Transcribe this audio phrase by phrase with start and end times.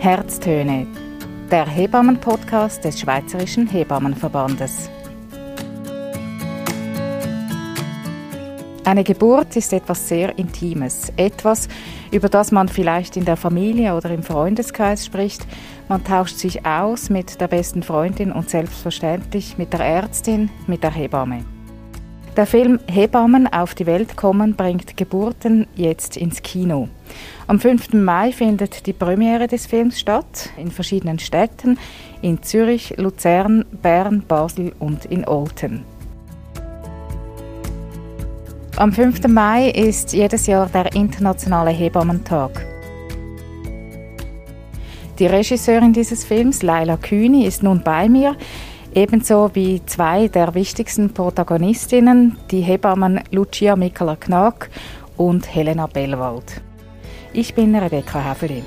[0.00, 0.86] Herztöne,
[1.50, 4.88] der Hebammen-Podcast des Schweizerischen Hebammenverbandes.
[8.84, 11.66] Eine Geburt ist etwas sehr Intimes, etwas,
[12.12, 15.44] über das man vielleicht in der Familie oder im Freundeskreis spricht.
[15.88, 20.92] Man tauscht sich aus mit der besten Freundin und selbstverständlich mit der Ärztin, mit der
[20.92, 21.44] Hebamme.
[22.38, 26.86] Der Film Hebammen auf die Welt kommen bringt Geburten jetzt ins Kino.
[27.48, 27.94] Am 5.
[27.94, 31.80] Mai findet die Premiere des Films statt in verschiedenen Städten,
[32.22, 35.82] in Zürich, Luzern, Bern, Basel und in Olten.
[38.76, 39.26] Am 5.
[39.26, 42.64] Mai ist jedes Jahr der Internationale Hebammentag.
[45.18, 48.36] Die Regisseurin dieses Films, Laila Kühni, ist nun bei mir,
[48.98, 54.70] ebenso wie zwei der wichtigsten Protagonistinnen, die Hebammen Lucia Mikala-Knack
[55.16, 56.60] und Helena Bellwald.
[57.32, 58.64] Ich bin Rebecca Häfeli.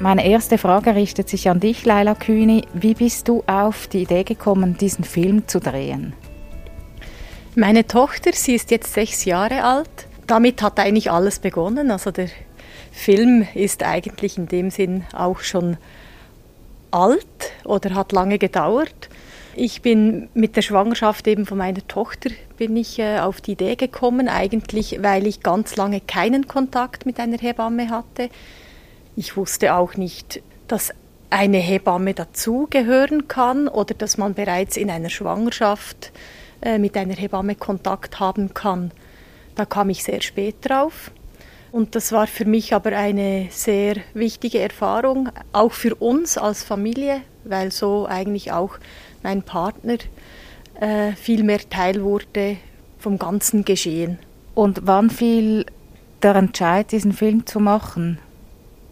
[0.00, 2.62] Meine erste Frage richtet sich an dich, Laila Kühni.
[2.72, 6.14] Wie bist du auf die Idee gekommen, diesen Film zu drehen?
[7.54, 10.08] Meine Tochter, sie ist jetzt sechs Jahre alt.
[10.26, 11.90] Damit hat eigentlich alles begonnen.
[11.90, 12.30] Also der
[12.90, 15.76] Film ist eigentlich in dem Sinn auch schon
[16.92, 17.26] alt
[17.64, 19.08] oder hat lange gedauert.
[19.54, 23.76] Ich bin mit der Schwangerschaft eben von meiner Tochter bin ich äh, auf die Idee
[23.76, 28.30] gekommen, eigentlich weil ich ganz lange keinen Kontakt mit einer Hebamme hatte.
[29.14, 30.94] Ich wusste auch nicht, dass
[31.28, 36.12] eine Hebamme dazugehören kann oder dass man bereits in einer Schwangerschaft
[36.62, 38.90] äh, mit einer Hebamme Kontakt haben kann.
[39.54, 41.10] Da kam ich sehr spät drauf.
[41.72, 47.22] Und das war für mich aber eine sehr wichtige Erfahrung, auch für uns als Familie,
[47.44, 48.76] weil so eigentlich auch
[49.22, 49.96] mein Partner
[50.80, 52.58] äh, viel mehr Teil wurde
[52.98, 54.18] vom ganzen Geschehen.
[54.54, 55.64] Und wann fiel
[56.22, 58.18] der Entscheid, diesen Film zu machen?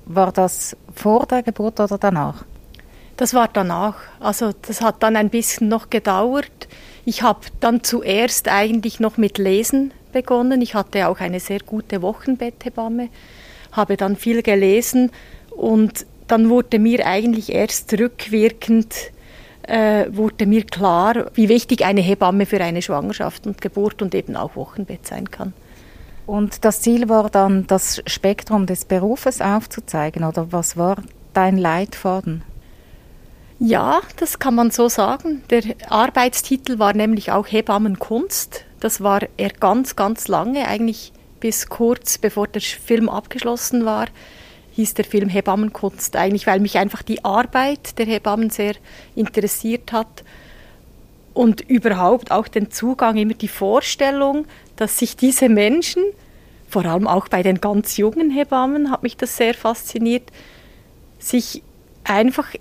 [0.06, 2.47] War das vor der Geburt oder danach?
[3.19, 3.97] Das war danach.
[4.21, 6.69] Also das hat dann ein bisschen noch gedauert.
[7.04, 10.60] Ich habe dann zuerst eigentlich noch mit Lesen begonnen.
[10.62, 13.09] Ich hatte auch eine sehr gute Wochenbetthebamme,
[13.72, 15.10] habe dann viel gelesen
[15.50, 19.12] und dann wurde mir eigentlich erst rückwirkend
[19.62, 24.37] äh, wurde mir klar, wie wichtig eine Hebamme für eine Schwangerschaft und Geburt und eben
[24.37, 25.53] auch Wochenbett sein kann.
[26.27, 31.03] Und das Ziel war dann, das Spektrum des Berufes aufzuzeigen, oder was war
[31.34, 32.42] dein Leitfaden?
[33.59, 35.42] Ja, das kann man so sagen.
[35.50, 38.65] Der Arbeitstitel war nämlich auch Hebammenkunst.
[38.80, 44.06] Das war er ganz, ganz lange, eigentlich bis kurz bevor der Film abgeschlossen war,
[44.72, 46.16] hieß der Film Hebammenkunst.
[46.16, 48.74] Eigentlich, weil mich einfach die Arbeit der Hebammen sehr
[49.14, 50.24] interessiert hat
[51.34, 54.46] und überhaupt auch den Zugang, immer die Vorstellung,
[54.76, 56.02] dass sich diese Menschen,
[56.68, 60.30] vor allem auch bei den ganz jungen Hebammen, hat mich das sehr fasziniert,
[61.18, 61.62] sich
[62.04, 62.54] einfach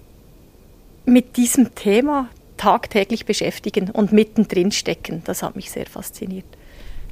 [1.06, 2.28] mit diesem Thema
[2.60, 5.22] tagtäglich beschäftigen und mittendrin stecken.
[5.26, 6.46] Das hat mich sehr fasziniert.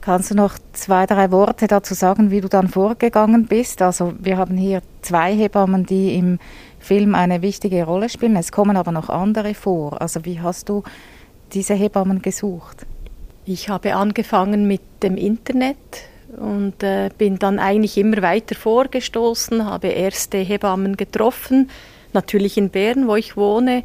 [0.02, 3.82] Kannst du noch zwei, drei Worte dazu sagen, wie du dann vorgegangen bist?
[3.82, 6.40] Also wir haben hier zwei Hebammen, die im
[6.80, 8.36] Film eine wichtige Rolle spielen.
[8.36, 10.02] Es kommen aber noch andere vor.
[10.02, 10.84] Also wie hast du
[11.54, 12.86] diese Hebammen gesucht?
[13.46, 15.78] Ich habe angefangen mit dem Internet
[16.36, 21.70] und äh, bin dann eigentlich immer weiter vorgestoßen, habe erste Hebammen getroffen,
[22.12, 23.84] natürlich in Bern, wo ich wohne,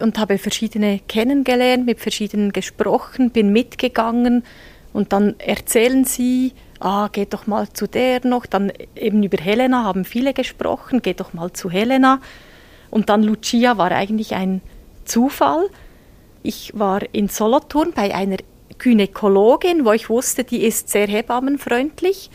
[0.00, 4.44] und habe verschiedene kennengelernt, mit verschiedenen gesprochen, bin mitgegangen
[4.92, 9.84] und dann erzählen sie, ah, geht doch mal zu der noch, dann eben über Helena
[9.84, 12.20] haben viele gesprochen, geht doch mal zu Helena.
[12.90, 14.62] Und dann Lucia war eigentlich ein
[15.04, 15.68] Zufall.
[16.42, 18.38] Ich war in Solothurn bei einer
[18.78, 22.30] Gynäkologin, wo ich wusste, die ist sehr hebammenfreundlich.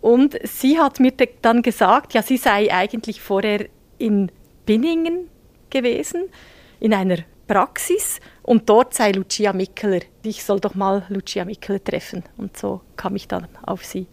[0.00, 4.30] Und sie hat mir dann gesagt, ja, sie sei eigentlich vorher in
[4.66, 5.28] Binningen
[5.70, 6.24] gewesen,
[6.84, 10.00] in einer Praxis und dort sei Lucia Mickeler.
[10.22, 12.22] Ich soll doch mal Lucia Mickeler treffen.
[12.36, 14.06] Und so kam ich dann auf sie.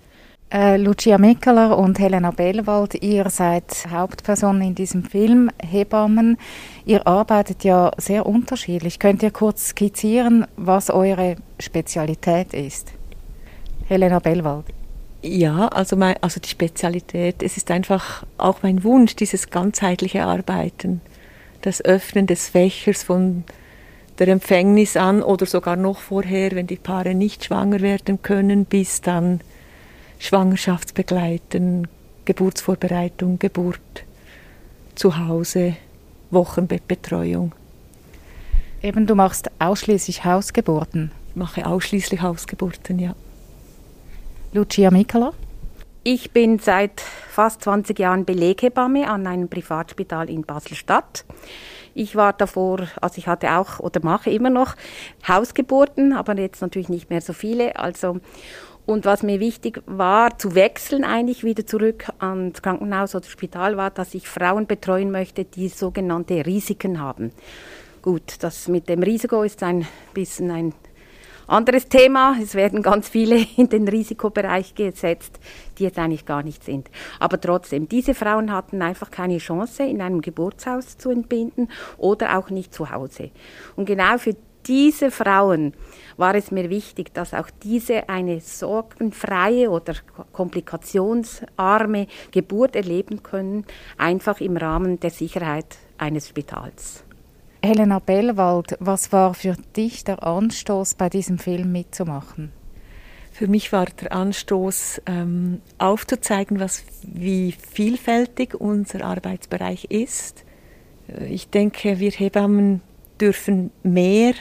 [0.54, 6.38] Äh, Lucia Mickeler und Helena Bellwald, ihr seid Hauptpersonen in diesem Film, Hebammen.
[6.86, 9.00] Ihr arbeitet ja sehr unterschiedlich.
[9.00, 12.94] Könnt ihr kurz skizzieren, was eure Spezialität ist?
[13.88, 14.66] Helena Bellwald.
[15.22, 21.02] Ja, also, mein, also die Spezialität, es ist einfach auch mein Wunsch, dieses ganzheitliche Arbeiten,
[21.62, 23.44] das Öffnen des Fächers von
[24.20, 29.02] der Empfängnis an oder sogar noch vorher, wenn die Paare nicht schwanger werden können, bis
[29.02, 29.42] dann
[30.20, 31.88] Schwangerschaftsbegleiten,
[32.26, 33.80] Geburtsvorbereitung, Geburt,
[34.94, 35.76] zu Hause,
[36.30, 37.54] Wochenbettbetreuung.
[38.84, 41.12] Eben, du machst ausschließlich Hausgeburten.
[41.30, 43.16] Ich mache ausschließlich Hausgeburten, ja.
[44.54, 45.34] Lucia Mikola?
[46.04, 51.26] Ich bin seit fast 20 Jahren Beleghebamme an einem Privatspital in Basel-Stadt.
[51.94, 54.76] Ich war davor, also ich hatte auch oder mache immer noch
[55.28, 57.78] Hausgeburten, aber jetzt natürlich nicht mehr so viele.
[57.78, 58.20] Also
[58.86, 63.92] und was mir wichtig war, zu wechseln eigentlich wieder zurück ans Krankenhaus oder Spital, war,
[63.92, 67.32] dass ich Frauen betreuen möchte, die sogenannte Risiken haben.
[68.02, 70.74] Gut, das mit dem Risiko ist ein bisschen ein
[71.52, 72.36] anderes Thema.
[72.42, 75.40] Es werden ganz viele in den Risikobereich gesetzt,
[75.78, 76.90] die jetzt eigentlich gar nicht sind.
[77.20, 82.50] Aber trotzdem, diese Frauen hatten einfach keine Chance, in einem Geburtshaus zu entbinden oder auch
[82.50, 83.32] nicht zu Hause.
[83.76, 84.36] Und genau für
[84.68, 85.74] diese Frauen
[86.18, 89.96] war es mir wichtig, dass auch diese eine sorgenfreie oder
[90.32, 93.66] komplikationsarme Geburt erleben können,
[93.98, 97.04] einfach im Rahmen der Sicherheit eines Spitals.
[97.64, 102.52] Helena Bellwald, was war für dich der Anstoß, bei diesem Film mitzumachen?
[103.32, 110.44] Für mich war der Anstoß, ähm, aufzuzeigen, was, wie vielfältig unser Arbeitsbereich ist.
[111.08, 112.82] Äh, ich denke, wir Hebammen
[113.20, 114.34] dürfen mehr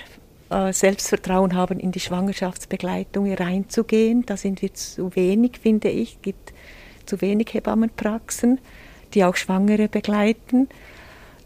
[0.48, 4.24] äh, Selbstvertrauen haben, in die Schwangerschaftsbegleitung reinzugehen.
[4.24, 6.14] Da sind wir zu wenig, finde ich.
[6.14, 6.54] Es gibt
[7.04, 8.60] zu wenig Hebammenpraxen,
[9.12, 10.70] die auch Schwangere begleiten,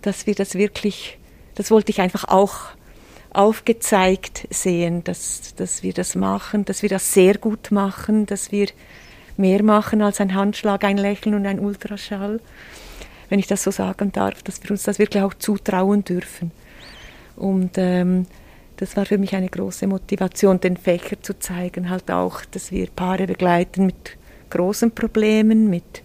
[0.03, 1.19] dass wir das wirklich
[1.55, 2.57] das wollte ich einfach auch
[3.33, 8.69] aufgezeigt sehen, dass, dass wir das machen, dass wir das sehr gut machen, dass wir
[9.37, 12.41] mehr machen als ein Handschlag, ein Lächeln und ein Ultraschall,
[13.29, 16.53] wenn ich das so sagen darf, dass wir uns das wirklich auch zutrauen dürfen.
[17.37, 18.27] Und ähm,
[18.77, 22.89] das war für mich eine große Motivation, den Fächer zu zeigen, halt auch, dass wir
[22.89, 24.17] Paare begleiten mit
[24.51, 26.03] großen Problemen, mit,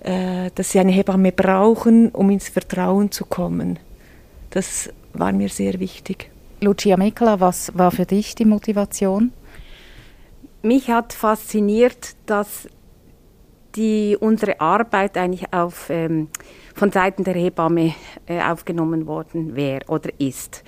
[0.00, 3.78] äh, dass sie eine Hebamme brauchen, um ins Vertrauen zu kommen.
[4.56, 6.30] Das war mir sehr wichtig.
[6.62, 9.30] Lucia Mikla, was war für dich die Motivation?
[10.62, 12.66] Mich hat fasziniert, dass
[13.74, 16.28] die, unsere Arbeit eigentlich auf, ähm,
[16.74, 17.92] von Seiten der Hebamme
[18.24, 20.64] äh, aufgenommen worden wäre oder ist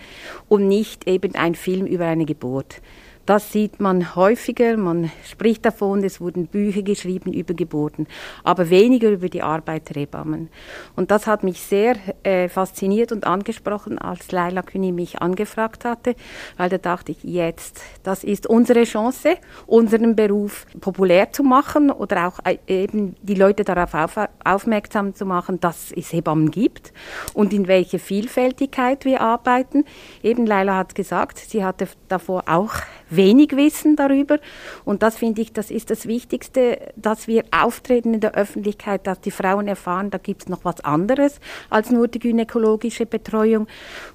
[0.48, 2.82] und nicht eben ein Film über eine Geburt.
[3.28, 8.06] Das sieht man häufiger, man spricht davon, es wurden Bücher geschrieben über Geburten,
[8.42, 10.48] aber weniger über die Arbeit der Hebammen.
[10.96, 16.14] Und das hat mich sehr äh, fasziniert und angesprochen, als Laila Kühni mich angefragt hatte,
[16.56, 19.36] weil da dachte ich, jetzt, das ist unsere Chance,
[19.66, 25.26] unseren Beruf populär zu machen oder auch äh, eben die Leute darauf auf, aufmerksam zu
[25.26, 26.94] machen, dass es Hebammen gibt
[27.34, 29.84] und in welche Vielfältigkeit wir arbeiten.
[30.22, 32.72] Eben Laila hat gesagt, sie hatte davor auch
[33.10, 34.38] wenig wissen darüber.
[34.84, 39.20] Und das finde ich, das ist das Wichtigste, dass wir auftreten in der Öffentlichkeit, dass
[39.20, 41.40] die Frauen erfahren, da gibt es noch was anderes
[41.70, 43.66] als nur die gynäkologische Betreuung.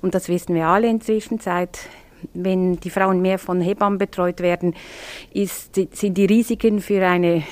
[0.02, 1.80] Und das wissen wir alle inzwischen seit
[2.34, 4.76] wenn die Frauen mehr von Hebammen betreut werden,
[5.34, 7.44] ist, sind die Risiken für eine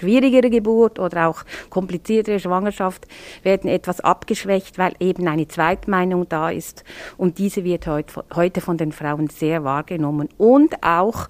[0.00, 3.06] schwierigere Geburt oder auch kompliziertere Schwangerschaft
[3.42, 6.84] werden etwas abgeschwächt, weil eben eine Zweitmeinung da ist.
[7.16, 10.28] Und diese wird heute von den Frauen sehr wahrgenommen.
[10.38, 11.28] Und auch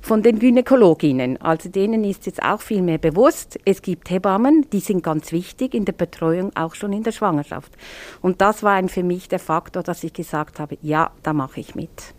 [0.00, 1.40] von den Gynäkologinnen.
[1.42, 5.74] Also denen ist jetzt auch viel mehr bewusst, es gibt Hebammen, die sind ganz wichtig
[5.74, 7.72] in der Betreuung, auch schon in der Schwangerschaft.
[8.22, 11.60] Und das war ein für mich der Faktor, dass ich gesagt habe, ja, da mache
[11.60, 12.14] ich mit.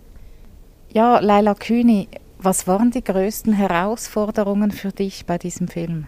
[0.92, 2.08] Ja, Leila Kühni,
[2.40, 6.08] was waren die größten Herausforderungen für dich bei diesem Film?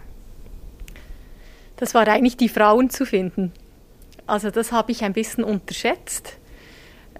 [1.76, 3.52] Das war eigentlich die Frauen zu finden.
[4.26, 6.38] Also das habe ich ein bisschen unterschätzt.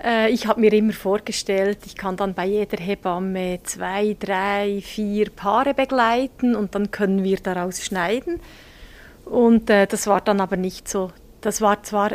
[0.03, 5.31] Äh, ich habe mir immer vorgestellt, ich kann dann bei jeder Hebamme zwei, drei, vier
[5.31, 8.41] Paare begleiten und dann können wir daraus schneiden.
[9.27, 11.11] Und äh, das war dann aber nicht so.
[11.43, 12.13] Das war zwar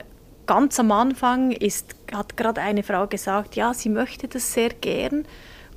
[0.47, 5.25] ganz am Anfang, ist, hat gerade eine Frau gesagt, ja, sie möchte das sehr gern.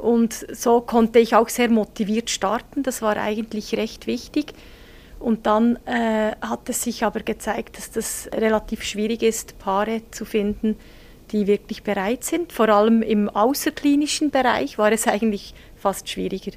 [0.00, 2.82] Und so konnte ich auch sehr motiviert starten.
[2.82, 4.54] Das war eigentlich recht wichtig.
[5.18, 10.24] Und dann äh, hat es sich aber gezeigt, dass das relativ schwierig ist, Paare zu
[10.24, 10.76] finden,
[11.30, 12.52] die wirklich bereit sind.
[12.52, 16.52] Vor allem im außerklinischen Bereich war es eigentlich fast schwieriger.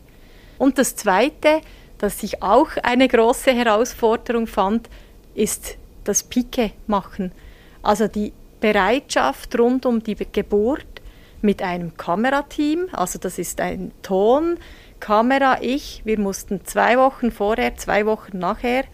[0.58, 1.60] Und das Zweite,
[1.98, 4.88] das ich auch eine große Herausforderung fand,
[5.36, 7.34] ist das Pike machen.
[7.82, 8.32] Also die
[8.62, 10.93] Bereitschaft rund um die Geburt
[11.44, 14.58] mit einem Kamerateam, also das ist ein Ton,
[15.00, 18.86] Kamera, ich, wir mussten zwei Wochen vorher, zwei Wochen nachher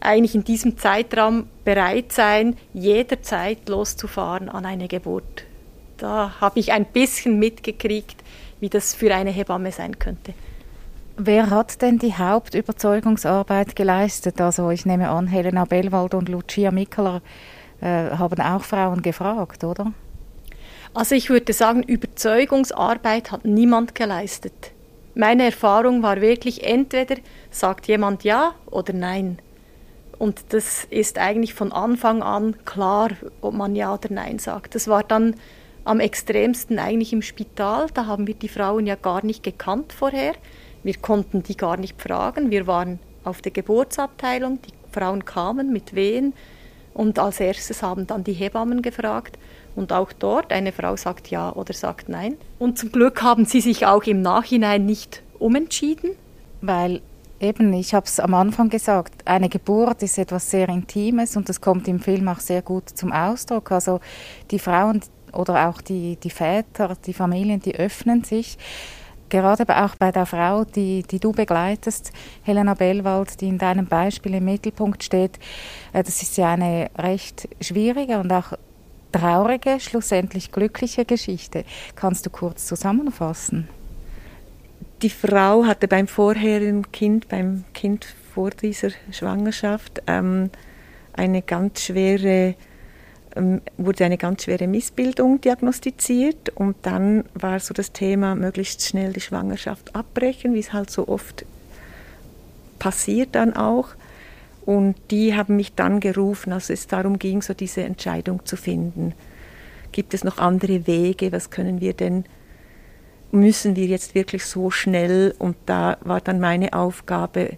[0.00, 5.44] eigentlich in diesem Zeitraum bereit sein, jederzeit loszufahren an eine Geburt.
[5.96, 8.22] Da habe ich ein bisschen mitgekriegt,
[8.60, 10.34] wie das für eine Hebamme sein könnte.
[11.16, 14.40] Wer hat denn die Hauptüberzeugungsarbeit geleistet?
[14.40, 17.22] Also ich nehme an, Helena Bellwald und Lucia Mikkeler
[17.80, 19.92] äh, haben auch Frauen gefragt, oder?
[20.94, 24.72] Also ich würde sagen, Überzeugungsarbeit hat niemand geleistet.
[25.14, 27.16] meine Erfahrung war wirklich, entweder
[27.50, 29.38] sagt jemand ja oder nein.
[30.18, 34.74] Und das ist eigentlich von Anfang an klar, ob man ja oder nein sagt.
[34.74, 35.34] Das war dann
[35.84, 37.86] am extremsten eigentlich im Spital.
[37.94, 40.34] Da haben wir die Frauen ja gar nicht gekannt vorher.
[40.82, 42.50] Wir konnten die gar nicht fragen.
[42.50, 44.60] Wir waren auf der Geburtsabteilung.
[44.62, 46.34] Die Frauen kamen mit Wehen.
[46.94, 49.38] Und als erstes haben dann die Hebammen gefragt.
[49.78, 52.34] Und auch dort, eine Frau sagt ja oder sagt nein.
[52.58, 56.10] Und zum Glück haben sie sich auch im Nachhinein nicht umentschieden.
[56.60, 57.00] Weil
[57.38, 61.60] eben, ich habe es am Anfang gesagt, eine Geburt ist etwas sehr Intimes und das
[61.60, 63.70] kommt im Film auch sehr gut zum Ausdruck.
[63.70, 64.00] Also
[64.50, 65.00] die Frauen
[65.32, 68.58] oder auch die, die Väter, die Familien, die öffnen sich
[69.28, 74.34] gerade auch bei der Frau, die, die du begleitest, Helena Bellwald, die in deinem Beispiel
[74.34, 75.38] im Mittelpunkt steht,
[75.92, 78.54] äh, das ist ja eine recht schwierige und auch
[79.12, 81.64] traurige, schlussendlich glückliche Geschichte.
[81.94, 83.68] Kannst du kurz zusammenfassen?
[85.02, 90.50] Die Frau hatte beim vorherigen Kind, beim Kind vor dieser Schwangerschaft, ähm,
[91.12, 92.54] eine ganz schwere
[93.36, 99.12] ähm, wurde eine ganz schwere Missbildung diagnostiziert und dann war so das Thema, möglichst schnell
[99.12, 101.44] die Schwangerschaft abbrechen, wie es halt so oft
[102.78, 103.90] passiert dann auch.
[104.68, 109.14] Und die haben mich dann gerufen, als es darum ging, so diese Entscheidung zu finden.
[109.92, 111.32] Gibt es noch andere Wege?
[111.32, 112.26] Was können wir denn?
[113.32, 115.34] Müssen wir jetzt wirklich so schnell?
[115.38, 117.56] Und da war dann meine Aufgabe,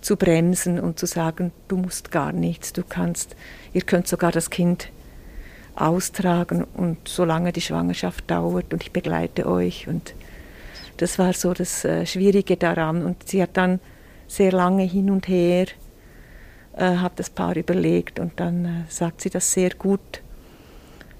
[0.00, 3.36] zu bremsen und zu sagen, du musst gar nichts, du kannst,
[3.74, 4.88] ihr könnt sogar das Kind
[5.74, 9.88] austragen und solange die Schwangerschaft dauert und ich begleite euch.
[9.88, 10.14] Und
[10.96, 13.04] das war so das äh, Schwierige daran.
[13.04, 13.78] Und sie hat dann
[14.26, 15.66] sehr lange hin und her,
[16.76, 20.22] äh, hat das Paar überlegt und dann äh, sagt sie das sehr gut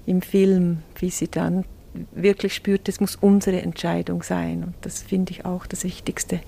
[0.05, 1.65] im Film, wie sie dann
[2.11, 4.63] wirklich spürt, es muss unsere Entscheidung sein.
[4.63, 6.39] Und das finde ich auch das Wichtigste,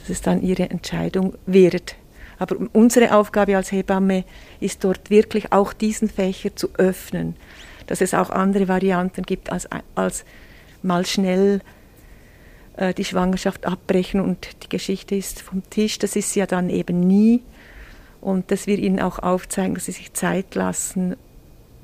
[0.00, 1.96] dass es dann ihre Entscheidung wird.
[2.38, 4.24] Aber unsere Aufgabe als Hebamme
[4.60, 7.34] ist dort wirklich auch diesen Fächer zu öffnen,
[7.86, 10.24] dass es auch andere Varianten gibt als, als
[10.82, 11.60] mal schnell
[12.76, 15.98] äh, die Schwangerschaft abbrechen und die Geschichte ist vom Tisch.
[15.98, 17.42] Das ist ja dann eben nie.
[18.20, 21.16] Und dass wir ihnen auch aufzeigen, dass sie sich Zeit lassen,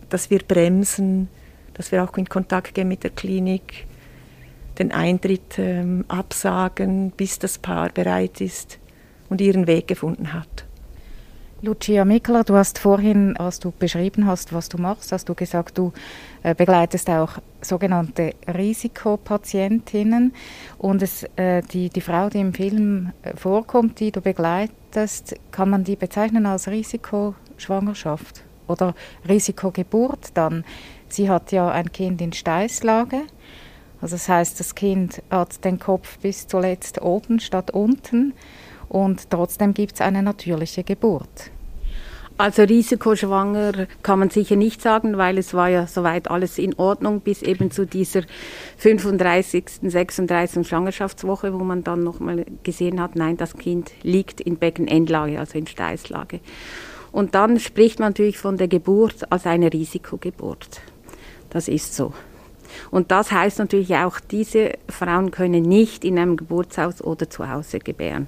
[0.09, 1.29] dass wir bremsen,
[1.75, 3.87] dass wir auch in Kontakt gehen mit der Klinik,
[4.79, 8.79] den Eintritt ähm, absagen, bis das Paar bereit ist
[9.29, 10.65] und ihren Weg gefunden hat.
[11.63, 15.79] Lucia Mikler, du hast vorhin, als du beschrieben hast, was du machst, hast du gesagt,
[15.79, 15.93] du
[16.43, 20.35] äh, begleitest auch sogenannte Risikopatientinnen.
[20.77, 24.77] Und es, äh, die, die Frau, die im Film äh, vorkommt, die du begleitest,
[25.51, 28.95] kann man die bezeichnen als Risikoschwangerschaft oder
[29.29, 30.65] Risikogeburt dann.
[31.09, 33.23] Sie hat ja ein Kind in Steißlage.
[34.01, 38.35] Also das heißt, das Kind hat den Kopf bis zuletzt oben statt unten
[38.89, 41.51] und trotzdem gibt es eine natürliche Geburt.
[42.37, 47.21] Also risikoschwanger kann man sicher nicht sagen, weil es war ja soweit alles in Ordnung
[47.21, 48.23] bis eben zu dieser
[48.79, 50.67] 35., 36.
[50.67, 55.69] Schwangerschaftswoche, wo man dann nochmal gesehen hat, nein, das Kind liegt in Beckenendlage, also in
[55.69, 56.41] Steißlage.
[57.13, 60.81] Und dann spricht man natürlich von der Geburt als eine Risikogeburt.
[61.51, 62.13] Das ist so.
[62.91, 67.79] Und das heißt natürlich auch, diese Frauen können nicht in einem Geburtshaus oder zu Hause
[67.79, 68.27] gebären.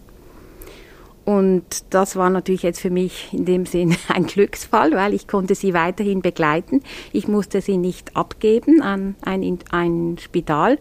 [1.26, 5.54] Und das war natürlich jetzt für mich in dem Sinn ein Glücksfall, weil ich konnte
[5.54, 6.82] sie weiterhin begleiten.
[7.12, 10.78] Ich musste sie nicht abgeben an ein, ein Spital.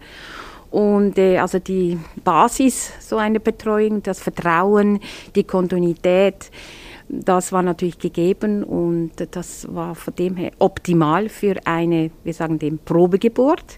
[0.70, 5.00] Und äh, also die Basis so einer Betreuung, das Vertrauen,
[5.36, 6.52] die Kontinuität,
[7.10, 12.60] das war natürlich gegeben und das war von dem her optimal für eine, wir sagen
[12.60, 13.78] dem Probegeburt.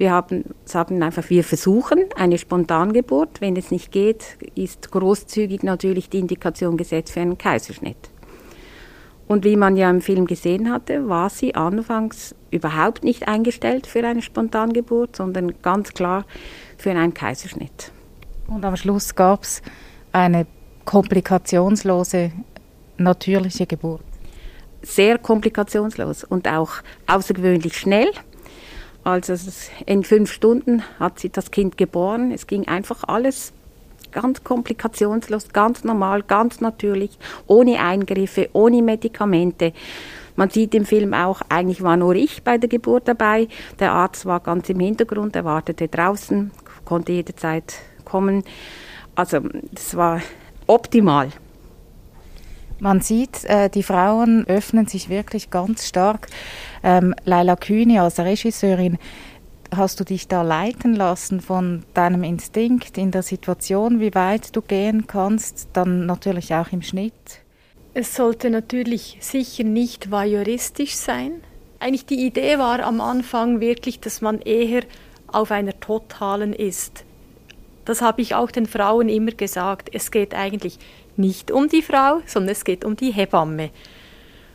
[0.00, 3.42] Wir haben, sagen einfach, wir versuchen eine Spontangeburt.
[3.42, 8.08] Wenn es nicht geht, ist großzügig natürlich die Indikation gesetzt für einen Kaiserschnitt.
[9.28, 14.02] Und wie man ja im Film gesehen hatte, war sie anfangs überhaupt nicht eingestellt für
[14.02, 16.24] eine Spontangeburt, sondern ganz klar
[16.78, 17.92] für einen Kaiserschnitt.
[18.48, 19.60] Und am Schluss gab es
[20.12, 20.46] eine
[20.86, 22.32] komplikationslose
[22.96, 24.00] natürliche Geburt.
[24.80, 26.70] Sehr komplikationslos und auch
[27.06, 28.10] außergewöhnlich schnell.
[29.02, 29.34] Also
[29.86, 32.32] in fünf Stunden hat sie das Kind geboren.
[32.32, 33.52] Es ging einfach alles
[34.12, 39.72] ganz komplikationslos, ganz normal, ganz natürlich, ohne Eingriffe, ohne Medikamente.
[40.36, 43.48] Man sieht im Film auch, eigentlich war nur ich bei der Geburt dabei.
[43.78, 46.50] Der Arzt war ganz im Hintergrund, er wartete draußen,
[46.84, 48.44] konnte jederzeit kommen.
[49.14, 49.40] Also
[49.72, 50.20] das war
[50.66, 51.30] optimal.
[52.78, 56.28] Man sieht, äh, die Frauen öffnen sich wirklich ganz stark.
[56.82, 58.98] Ähm, Laila Kühni als Regisseurin
[59.72, 64.62] Hast du dich da leiten lassen von deinem Instinkt in der Situation, wie weit du
[64.62, 67.12] gehen kannst, dann natürlich auch im Schnitt?
[67.94, 71.32] Es sollte natürlich sicher nicht voyeuristisch sein.
[71.78, 74.82] Eigentlich die Idee war am Anfang wirklich, dass man eher
[75.28, 77.04] auf einer totalen ist.
[77.84, 79.88] Das habe ich auch den Frauen immer gesagt.
[79.92, 80.78] Es geht eigentlich
[81.16, 83.70] nicht um die Frau, sondern es geht um die Hebamme.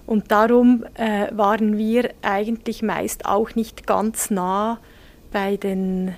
[0.06, 4.80] Und darum äh, waren wir eigentlich meist auch nicht ganz nah
[5.32, 6.14] bei den,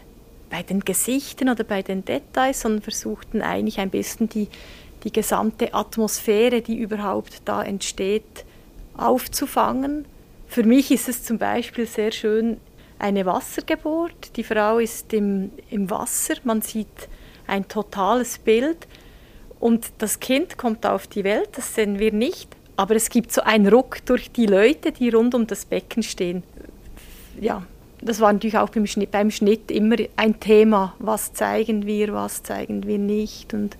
[0.49, 4.49] bei den Gesichtern oder bei den Details, sondern versuchten eigentlich ein bisschen die,
[5.03, 8.45] die gesamte Atmosphäre, die überhaupt da entsteht,
[8.97, 10.05] aufzufangen.
[10.47, 12.57] Für mich ist es zum Beispiel sehr schön,
[12.99, 14.35] eine Wassergeburt.
[14.35, 17.07] Die Frau ist im, im Wasser, man sieht
[17.45, 18.87] ein totales Bild
[19.59, 23.41] und das Kind kommt auf die Welt, das sehen wir nicht, aber es gibt so
[23.41, 26.43] einen Ruck durch die Leute, die rund um das Becken stehen.
[27.41, 27.63] Ja,
[28.01, 30.95] das war natürlich auch beim Schnitt, beim Schnitt immer ein Thema.
[30.99, 33.75] Was zeigen wir, was zeigen wir nicht und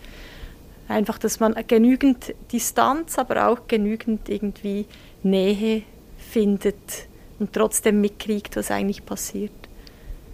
[0.88, 4.86] einfach, dass man genügend Distanz, aber auch genügend irgendwie
[5.24, 5.84] Nähe
[6.18, 7.08] findet
[7.39, 9.51] und trotzdem mitkriegt, was eigentlich passiert.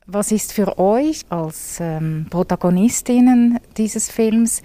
[0.05, 4.61] Was ist für euch als ähm, Protagonistinnen dieses Films,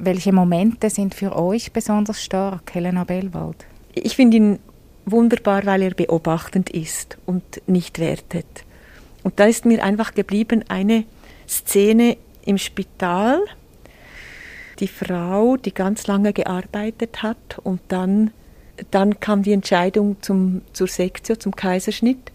[0.00, 3.66] welche Momente sind für euch besonders stark, Helena Bellwald?
[3.94, 4.58] Ich finde ihn
[5.04, 8.46] wunderbar, weil er beobachtend ist und nicht wertet.
[9.22, 11.04] Und da ist mir einfach geblieben eine
[11.48, 13.40] Szene im Spital.
[14.78, 18.30] Die Frau, die ganz lange gearbeitet hat und dann
[18.90, 22.32] dann kam die Entscheidung zum, zur Sektio, zum Kaiserschnitt.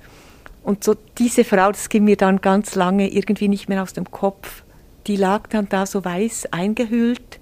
[0.64, 4.10] Und so diese Frau, das ging mir dann ganz lange irgendwie nicht mehr aus dem
[4.10, 4.64] Kopf.
[5.08, 7.41] Die lag dann da so weiß eingehüllt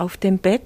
[0.00, 0.62] auf dem Bett.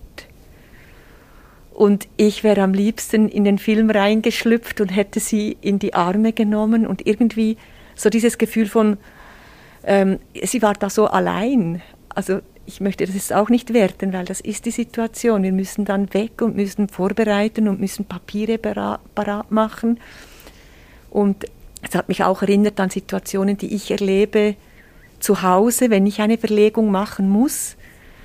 [1.73, 6.33] Und ich wäre am liebsten in den Film reingeschlüpft und hätte sie in die Arme
[6.33, 7.57] genommen und irgendwie
[7.97, 8.97] so dieses Gefühl von,
[9.85, 11.83] ähm, sie war da so allein.
[12.11, 15.43] Also ich möchte das jetzt auch nicht werten, weil das ist die Situation.
[15.43, 19.99] Wir müssen dann weg und müssen vorbereiten und müssen Papiere parat machen.
[21.11, 21.45] Und
[21.83, 24.55] es hat mich auch erinnert an Situationen, die ich erlebe
[25.19, 27.77] zu Hause, wenn ich eine Verlegung machen muss,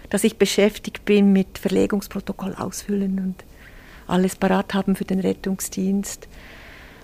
[0.09, 3.43] dass ich beschäftigt bin mit Verlegungsprotokoll ausfüllen und
[4.07, 6.27] alles parat haben für den Rettungsdienst.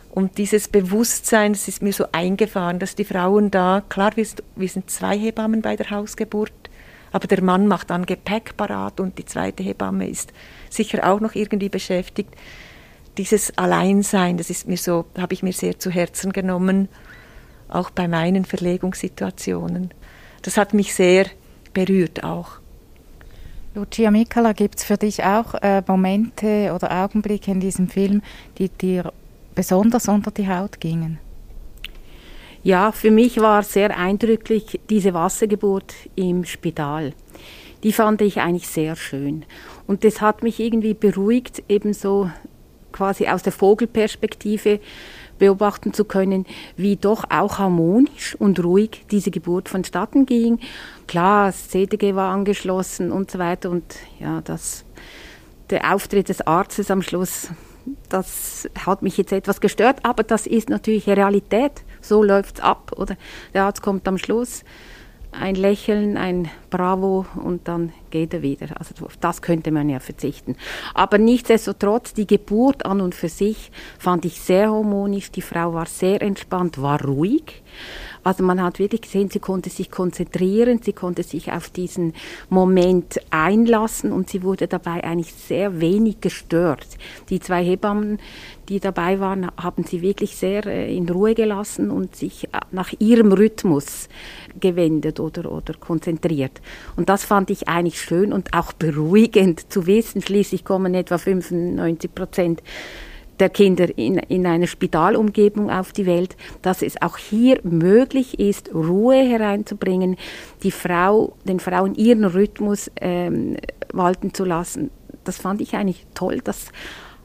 [0.10, 4.90] Und dieses Bewusstsein, das ist mir so eingefahren, dass die Frauen da, klar, wir sind
[4.90, 6.54] zwei Hebammen bei der Hausgeburt,
[7.12, 10.32] aber der Mann macht dann Gepäck parat und die zweite Hebamme ist
[10.70, 12.34] sicher auch noch irgendwie beschäftigt.
[13.18, 16.90] Dieses Alleinsein, das ist mir so, habe ich mir sehr zu Herzen genommen,
[17.70, 19.94] auch bei meinen Verlegungssituationen.
[20.42, 21.26] Das hat mich sehr
[21.74, 22.60] berührt auch.
[23.76, 28.22] Lucia Mikala, gibt es für dich auch äh, Momente oder Augenblicke in diesem Film,
[28.58, 29.12] die dir
[29.54, 31.20] besonders unter die Haut gingen?
[32.64, 37.12] Ja, für mich war sehr eindrücklich diese Wassergeburt im Spital.
[37.84, 39.44] Die fand ich eigentlich sehr schön.
[39.88, 42.32] Und das hat mich irgendwie beruhigt, ebenso
[42.94, 44.80] quasi aus der Vogelperspektive
[45.38, 46.46] beobachten zu können,
[46.78, 50.60] wie doch auch harmonisch und ruhig diese Geburt vonstatten ging.
[51.08, 54.86] Klar, das CDG war angeschlossen und so weiter und ja, das,
[55.70, 57.50] der Auftritt des Arztes am Schluss,
[58.10, 62.92] das hat mich jetzt etwas gestört, aber das ist natürlich Realität so läuft es ab.
[62.96, 63.18] Oder
[63.54, 64.64] der Arzt kommt am Schluss,
[65.40, 68.68] ein Lächeln, ein Bravo und dann geht er wieder.
[68.78, 70.56] Also auf das könnte man ja verzichten.
[70.94, 75.32] Aber nichtsdestotrotz, die Geburt an und für sich fand ich sehr harmonisch.
[75.32, 77.64] Die Frau war sehr entspannt, war ruhig.
[78.26, 82.14] Also man hat wirklich gesehen, sie konnte sich konzentrieren, sie konnte sich auf diesen
[82.50, 86.88] Moment einlassen und sie wurde dabei eigentlich sehr wenig gestört.
[87.30, 88.18] Die zwei Hebammen,
[88.68, 92.92] die dabei waren, haben sie wirklich sehr äh, in Ruhe gelassen und sich äh, nach
[92.98, 94.10] ihrem Rhythmus
[94.60, 96.62] gewendet oder, oder konzentriert.
[96.96, 100.24] Und das fand ich eigentlich schön und auch beruhigend zu wissen.
[100.24, 102.64] Schließlich kommen etwa 95 Prozent
[103.40, 108.74] der Kinder in, in einer Spitalumgebung auf die Welt, dass es auch hier möglich ist,
[108.74, 110.18] Ruhe hereinzubringen,
[110.64, 113.58] die Frau, den Frauen ihren Rhythmus ähm,
[113.94, 114.92] walten zu lassen.
[115.24, 116.42] Das fand ich eigentlich toll.
[116.44, 116.68] Das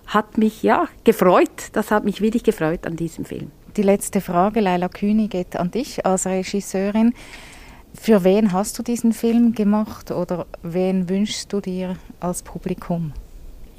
[0.06, 1.70] hat mich ja gefreut.
[1.72, 3.50] Das hat mich wirklich gefreut an diesem Film.
[3.76, 7.14] Die letzte Frage, Leila Kühni, geht an dich als Regisseurin.
[7.94, 13.12] Für wen hast du diesen Film gemacht oder wen wünschst du dir als Publikum?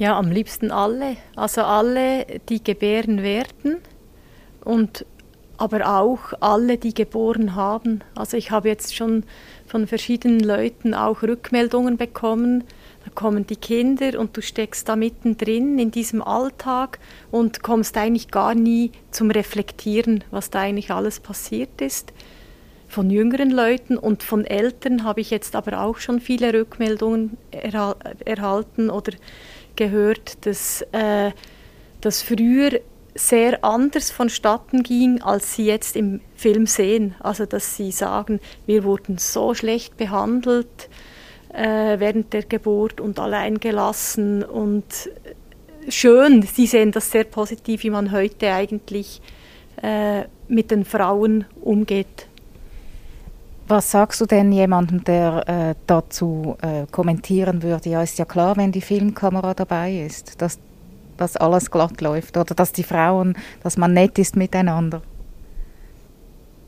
[0.02, 1.18] Ja, am liebsten alle.
[1.36, 3.78] Also alle, die gebären werden
[4.66, 5.06] und
[5.58, 8.02] aber auch alle, die geboren haben.
[8.16, 9.26] Also ich habe jetzt schon
[9.68, 12.64] von verschiedenen Leuten auch Rückmeldungen bekommen.
[13.06, 16.98] Da kommen die Kinder und du steckst da mittendrin in diesem Alltag
[17.30, 22.12] und kommst eigentlich gar nie zum Reflektieren, was da eigentlich alles passiert ist.
[22.88, 27.96] Von jüngeren Leuten und von Eltern habe ich jetzt aber auch schon viele Rückmeldungen erhal
[28.26, 29.12] erhalten oder
[29.76, 31.32] gehört, dass äh,
[32.02, 32.80] das früher
[33.14, 37.16] sehr anders vonstatten ging, als sie jetzt im Film sehen.
[37.20, 40.90] Also dass sie sagen, wir wurden so schlecht behandelt,
[41.54, 44.86] äh, während der Geburt und allein gelassen und
[45.90, 46.42] schön.
[46.44, 49.22] Sie sehen das sehr positiv, wie man heute eigentlich
[49.82, 52.28] äh, mit den Frauen umgeht.
[53.72, 57.90] Was sagst du denn jemandem, der äh, dazu äh, kommentieren würde?
[57.90, 60.60] Ja, ist ja klar, wenn die Filmkamera dabei ist, dass,
[61.16, 65.02] dass alles glatt läuft oder dass die Frauen, dass man nett ist miteinander